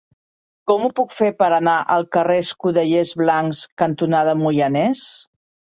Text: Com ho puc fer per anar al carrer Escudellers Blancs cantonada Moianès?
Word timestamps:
Com 0.71 0.85
ho 0.87 0.89
puc 0.99 1.13
fer 1.17 1.29
per 1.41 1.49
anar 1.57 1.75
al 1.97 2.07
carrer 2.17 2.39
Escudellers 2.47 3.15
Blancs 3.23 3.63
cantonada 3.85 4.39
Moianès? 4.45 5.07